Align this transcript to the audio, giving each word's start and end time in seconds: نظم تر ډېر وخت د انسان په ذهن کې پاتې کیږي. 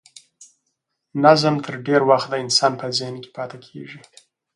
نظم 1.23 1.55
تر 1.65 1.73
ډېر 1.87 2.01
وخت 2.09 2.27
د 2.31 2.35
انسان 2.43 2.71
په 2.81 2.85
ذهن 2.97 3.15
کې 3.23 3.29
پاتې 3.37 3.57
کیږي. 3.65 3.99